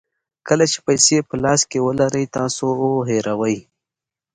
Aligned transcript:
کله 0.47 0.65
چې 0.71 0.77
پیسې 0.87 1.17
په 1.27 1.35
لاس 1.43 1.61
کې 1.69 1.79
ولرئ 1.85 2.25
تاسو 2.37 2.67
هیروئ. 3.09 3.57